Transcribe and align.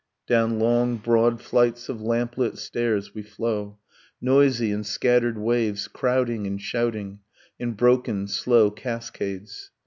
Down 0.25 0.57
long 0.57 0.97
broad 0.97 1.39
flights 1.43 1.87
of 1.87 2.01
lamplit 2.01 2.57
stairs 2.57 3.13
we 3.13 3.21
flow; 3.21 3.77
Noisy, 4.19 4.71
in 4.71 4.83
scattered 4.83 5.37
waves, 5.37 5.87
crowding 5.87 6.47
and 6.47 6.59
shouting; 6.59 7.19
In 7.59 7.73
broken 7.73 8.27
slow 8.27 8.71
cascades. 8.71 9.69